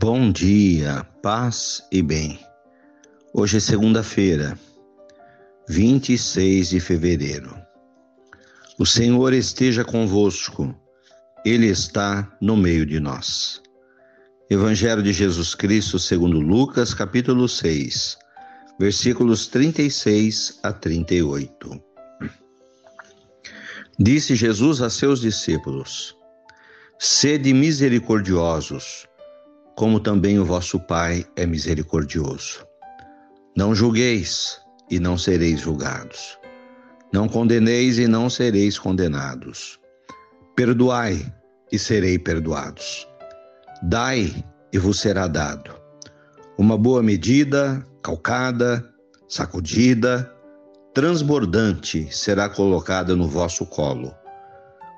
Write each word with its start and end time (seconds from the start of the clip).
Bom 0.00 0.30
dia, 0.30 1.04
paz 1.20 1.82
e 1.90 2.00
bem. 2.00 2.38
Hoje 3.34 3.56
é 3.56 3.60
segunda-feira, 3.60 4.56
26 5.68 6.68
de 6.68 6.78
fevereiro. 6.78 7.52
O 8.78 8.86
Senhor 8.86 9.32
esteja 9.32 9.84
convosco, 9.84 10.72
Ele 11.44 11.66
está 11.66 12.32
no 12.40 12.56
meio 12.56 12.86
de 12.86 13.00
nós. 13.00 13.60
Evangelho 14.48 15.02
de 15.02 15.12
Jesus 15.12 15.56
Cristo 15.56 15.98
segundo 15.98 16.38
Lucas, 16.38 16.94
capítulo 16.94 17.48
6, 17.48 18.16
versículos 18.78 19.48
36 19.48 20.60
a 20.62 20.72
38. 20.72 21.82
Disse 23.98 24.36
Jesus 24.36 24.80
a 24.80 24.90
seus 24.90 25.20
discípulos: 25.20 26.14
Sede 27.00 27.52
misericordiosos, 27.52 29.07
como 29.78 30.00
também 30.00 30.40
o 30.40 30.44
vosso 30.44 30.80
Pai 30.80 31.24
é 31.36 31.46
misericordioso. 31.46 32.66
Não 33.56 33.72
julgueis 33.72 34.60
e 34.90 34.98
não 34.98 35.16
sereis 35.16 35.60
julgados. 35.60 36.36
Não 37.12 37.28
condeneis 37.28 37.96
e 37.96 38.08
não 38.08 38.28
sereis 38.28 38.76
condenados. 38.76 39.78
Perdoai 40.56 41.32
e 41.70 41.78
serei 41.78 42.18
perdoados. 42.18 43.06
Dai 43.80 44.44
e 44.72 44.78
vos 44.78 44.98
será 44.98 45.28
dado. 45.28 45.70
Uma 46.58 46.76
boa 46.76 47.00
medida, 47.00 47.86
calcada, 48.02 48.84
sacudida, 49.28 50.28
transbordante 50.92 52.12
será 52.12 52.48
colocada 52.48 53.14
no 53.14 53.28
vosso 53.28 53.64
colo. 53.64 54.12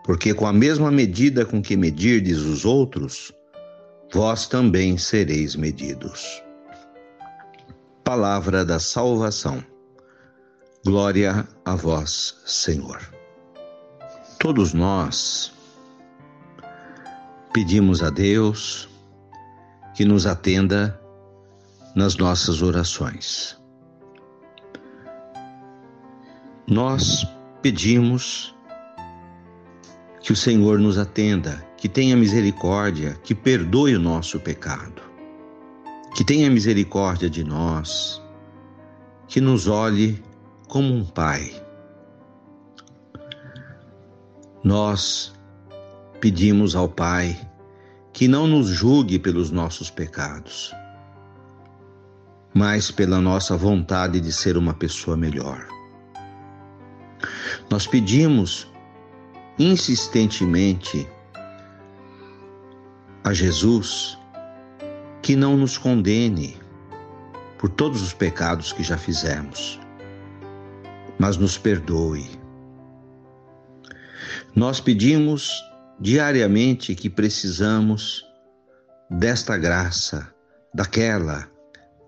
Porque 0.07 0.33
com 0.33 0.47
a 0.47 0.55
mesma 0.55 0.91
medida 0.91 1.45
com 1.45 1.61
que 1.61 1.77
medirdes 1.77 2.39
os 2.39 2.65
outros, 2.65 3.31
vós 4.13 4.47
também 4.47 4.99
sereis 4.99 5.55
medidos. 5.55 6.43
Palavra 8.03 8.65
da 8.65 8.81
salvação. 8.81 9.65
Glória 10.85 11.47
a 11.65 11.77
vós, 11.77 12.41
Senhor. 12.45 13.01
Todos 14.39 14.73
nós 14.73 15.53
pedimos 17.53 18.03
a 18.03 18.11
Deus 18.11 18.89
que 19.95 20.05
nos 20.05 20.27
atenda 20.27 20.99
nas 21.95 22.17
nossas 22.17 22.63
orações. 22.63 23.61
Nós 26.67 27.27
pedimos 27.61 28.55
que 30.21 30.33
o 30.33 30.37
Senhor 30.37 30.79
nos 30.79 30.99
atenda, 30.99 31.63
que 31.81 31.89
tenha 31.89 32.15
misericórdia, 32.15 33.19
que 33.25 33.35
perdoe 33.35 33.97
o 33.97 33.99
nosso 33.99 34.39
pecado, 34.39 35.01
que 36.15 36.23
tenha 36.23 36.51
misericórdia 36.51 37.31
de 37.31 37.43
nós, 37.43 38.23
que 39.27 39.41
nos 39.41 39.67
olhe 39.67 40.23
como 40.69 40.93
um 40.93 41.07
Pai. 41.07 41.51
Nós 44.63 45.33
pedimos 46.21 46.77
ao 46.77 46.87
Pai 46.87 47.35
que 48.13 48.29
não 48.29 48.47
nos 48.47 48.69
julgue 48.69 49.19
pelos 49.19 49.51
nossos 49.51 49.89
pecados, 49.89 50.75
mas 52.53 52.91
pela 52.91 53.23
nossa 53.23 53.57
vontade 53.57 54.21
de 54.21 54.33
ser 54.35 54.59
uma 54.59 54.75
pessoa 54.75 55.17
melhor. 55.17 55.67
Nós 57.71 57.87
pedimos 57.87 58.71
insistentemente 59.59 61.09
a 63.25 63.33
Jesus 63.33 64.19
que 65.23 65.37
não 65.37 65.57
nos 65.57 65.77
condene 65.77 66.59
por 67.59 67.69
todos 67.69 68.03
os 68.03 68.15
pecados 68.15 68.73
que 68.73 68.83
já 68.83 68.97
fizemos, 68.97 69.79
mas 71.19 71.37
nos 71.37 71.59
perdoe. 71.59 72.31
Nós 74.55 74.81
pedimos 74.81 75.63
diariamente 76.01 76.95
que 76.95 77.11
precisamos 77.11 78.25
desta 79.11 79.59
graça, 79.59 80.33
daquela, 80.73 81.49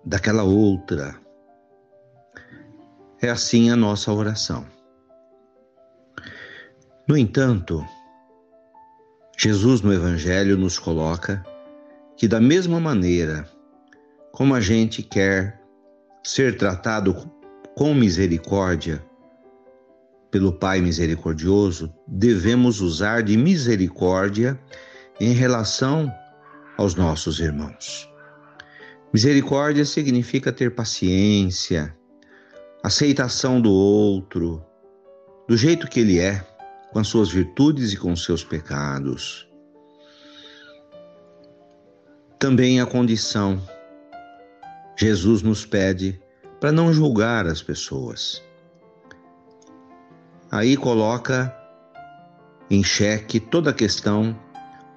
daquela 0.03 0.43
outra. 0.43 1.15
É 3.21 3.29
assim 3.29 3.69
a 3.69 3.75
nossa 3.75 4.11
oração. 4.11 4.65
No 7.07 7.15
entanto, 7.15 7.85
Jesus 9.43 9.81
no 9.81 9.91
Evangelho 9.93 10.55
nos 10.55 10.79
coloca 10.79 11.45
que, 12.15 12.29
da 12.29 12.39
mesma 12.39 12.79
maneira 12.79 13.45
como 14.31 14.55
a 14.55 14.61
gente 14.61 15.03
quer 15.03 15.59
ser 16.23 16.55
tratado 16.57 17.29
com 17.75 17.93
misericórdia 17.93 19.03
pelo 20.31 20.53
Pai 20.53 20.79
misericordioso, 20.79 21.93
devemos 22.07 22.79
usar 22.79 23.21
de 23.21 23.35
misericórdia 23.35 24.57
em 25.19 25.33
relação 25.33 26.09
aos 26.77 26.95
nossos 26.95 27.41
irmãos. 27.41 28.09
Misericórdia 29.13 29.83
significa 29.83 30.53
ter 30.53 30.73
paciência, 30.73 31.93
aceitação 32.81 33.59
do 33.59 33.73
outro, 33.73 34.63
do 35.49 35.57
jeito 35.57 35.89
que 35.89 35.99
ele 35.99 36.17
é 36.17 36.52
com 36.93 36.99
as 36.99 37.07
suas 37.07 37.29
virtudes 37.29 37.91
e 37.91 37.97
com 37.97 38.13
os 38.13 38.23
seus 38.23 38.43
pecados. 38.43 39.49
Também 42.39 42.79
a 42.79 42.85
condição. 42.85 43.59
Jesus 44.95 45.41
nos 45.41 45.65
pede 45.65 46.21
para 46.61 46.71
não 46.71 46.93
julgar 46.93 47.47
as 47.47 47.63
pessoas. 47.63 48.43
Aí 50.51 50.77
coloca 50.77 51.51
em 52.69 52.83
xeque 52.83 53.39
toda 53.39 53.71
a 53.71 53.73
questão 53.73 54.39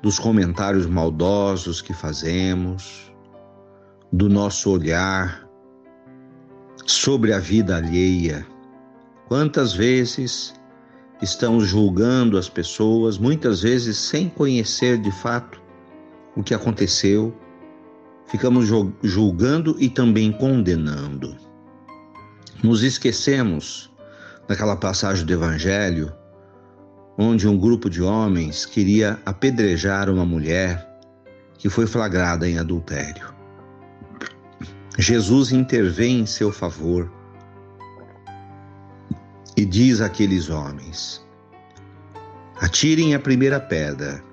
dos 0.02 0.18
comentários 0.18 0.86
maldosos 0.86 1.80
que 1.80 1.94
fazemos, 1.94 3.10
do 4.12 4.28
nosso 4.28 4.70
olhar 4.70 5.48
sobre 6.84 7.32
a 7.32 7.38
vida 7.38 7.76
alheia. 7.76 8.46
Quantas 9.28 9.72
vezes 9.72 10.54
estamos 11.22 11.66
julgando 11.66 12.37
as 12.37 12.49
pessoas, 12.49 13.19
muitas 13.19 13.62
vezes 13.62 13.97
sem 13.97 14.28
conhecer 14.28 14.99
de 14.99 15.10
fato 15.10 15.60
o 16.37 16.43
que 16.43 16.54
aconteceu, 16.54 17.34
ficamos 18.27 18.69
julgando 19.03 19.76
e 19.78 19.88
também 19.88 20.31
condenando. 20.32 21.37
Nos 22.62 22.82
esquecemos 22.82 23.91
daquela 24.47 24.76
passagem 24.76 25.25
do 25.25 25.32
Evangelho 25.32 26.12
onde 27.19 27.49
um 27.49 27.59
grupo 27.59 27.88
de 27.88 28.03
homens 28.03 28.66
queria 28.66 29.19
apedrejar 29.25 30.10
uma 30.10 30.25
mulher 30.25 30.87
que 31.56 31.69
foi 31.69 31.87
flagrada 31.87 32.49
em 32.49 32.59
adultério. 32.59 33.34
Jesus 34.99 35.53
intervém 35.53 36.21
em 36.21 36.26
seu 36.26 36.53
favor 36.53 37.10
diz 39.76 40.00
àqueles 40.00 40.48
homens: 40.48 41.22
Atirem 42.62 43.14
a 43.14 43.19
primeira 43.19 43.60
pedra, 43.60 44.25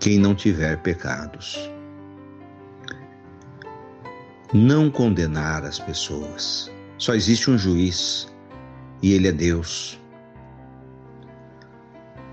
quem 0.00 0.18
não 0.18 0.34
tiver 0.34 0.82
pecados. 0.82 1.70
Não 4.52 4.90
condenar 4.90 5.64
as 5.64 5.78
pessoas. 5.78 6.68
Só 6.98 7.14
existe 7.14 7.48
um 7.48 7.56
juiz 7.56 8.26
e 9.00 9.12
ele 9.12 9.28
é 9.28 9.32
Deus. 9.32 10.00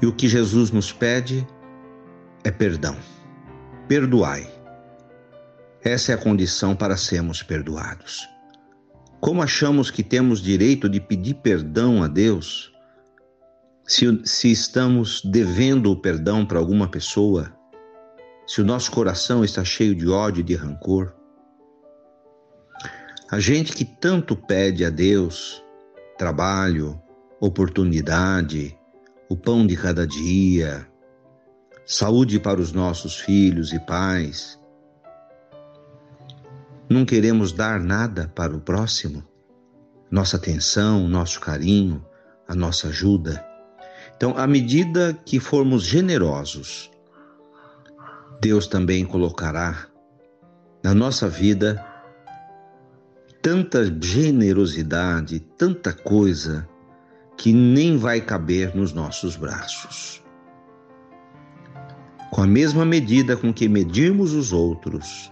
E 0.02 0.08
o 0.08 0.14
que 0.14 0.28
Jesus 0.28 0.72
nos 0.72 0.92
pede 0.92 1.48
é 2.44 2.50
perdão. 2.50 2.98
Perdoai. 3.88 4.52
Essa 5.84 6.14
é 6.14 6.16
a 6.16 6.18
condição 6.18 6.76
para 6.76 6.98
sermos 6.98 7.44
perdoados. 7.44 8.28
Como 9.22 9.44
achamos 9.44 9.92
que 9.92 10.02
temos 10.02 10.42
direito 10.42 10.90
de 10.90 11.00
pedir 11.00 11.36
perdão 11.36 12.02
a 12.02 12.08
Deus? 12.08 12.74
Se, 13.86 14.20
se 14.26 14.52
estamos 14.52 15.22
devendo 15.24 15.92
o 15.92 15.96
perdão 15.96 16.44
para 16.44 16.58
alguma 16.58 16.90
pessoa? 16.90 17.56
Se 18.48 18.62
o 18.62 18.66
nosso 18.66 18.92
coração 18.92 19.46
está 19.46 19.64
cheio 19.64 19.94
de 19.94 20.10
ódio 20.10 20.42
e 20.42 20.44
de 20.44 20.56
rancor? 20.56 21.14
A 23.30 23.40
gente 23.40 23.74
que 23.74 23.86
tanto 23.86 24.36
pede 24.36 24.84
a 24.84 24.90
Deus 24.90 25.64
trabalho, 26.18 27.00
oportunidade, 27.40 28.76
o 29.30 29.38
pão 29.38 29.68
de 29.68 29.78
cada 29.78 30.08
dia, 30.08 30.88
saúde 31.86 32.40
para 32.40 32.60
os 32.60 32.74
nossos 32.74 33.20
filhos 33.20 33.72
e 33.72 33.80
pais, 33.80 34.60
não 36.92 37.06
queremos 37.06 37.54
dar 37.54 37.80
nada 37.80 38.32
para 38.36 38.54
o 38.54 38.60
próximo? 38.60 39.24
Nossa 40.12 40.36
atenção, 40.36 41.08
nosso 41.08 41.40
carinho, 41.40 42.06
a 42.48 42.54
nossa 42.54 42.90
ajuda. 42.90 43.44
Então, 44.16 44.38
à 44.38 44.46
medida 44.46 45.18
que 45.26 45.40
formos 45.40 45.84
generosos, 45.84 46.92
Deus 48.42 48.68
também 48.68 49.06
colocará 49.06 49.88
na 50.84 50.94
nossa 50.94 51.30
vida 51.30 51.84
tanta 53.42 53.86
generosidade, 54.04 55.40
tanta 55.58 55.94
coisa 55.94 56.68
que 57.38 57.54
nem 57.54 57.98
vai 57.98 58.20
caber 58.20 58.76
nos 58.76 58.92
nossos 58.92 59.38
braços. 59.38 60.22
Com 62.32 62.44
a 62.44 62.48
mesma 62.48 62.86
medida 62.86 63.38
com 63.38 63.54
que 63.54 63.70
medirmos 63.70 64.34
os 64.34 64.52
outros, 64.52 65.32